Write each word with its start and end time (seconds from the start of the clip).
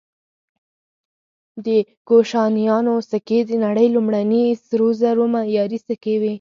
د 1.65 1.67
کوشانیانو 2.07 2.95
سکې 3.11 3.39
د 3.49 3.51
نړۍ 3.65 3.87
لومړني 3.95 4.43
سرو 4.65 4.89
زرو 5.01 5.23
معیاري 5.33 5.79
سکې 5.87 6.13
وې 6.21 6.29